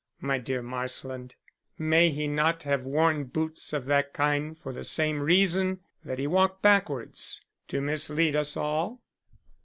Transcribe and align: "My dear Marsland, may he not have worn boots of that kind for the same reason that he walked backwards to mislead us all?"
"My 0.19 0.39
dear 0.39 0.63
Marsland, 0.63 1.35
may 1.77 2.09
he 2.09 2.27
not 2.27 2.63
have 2.63 2.81
worn 2.85 3.25
boots 3.25 3.71
of 3.71 3.85
that 3.85 4.13
kind 4.13 4.57
for 4.57 4.73
the 4.73 4.83
same 4.83 5.19
reason 5.21 5.81
that 6.03 6.17
he 6.17 6.25
walked 6.25 6.63
backwards 6.63 7.45
to 7.67 7.81
mislead 7.81 8.35
us 8.35 8.57
all?" 8.57 9.03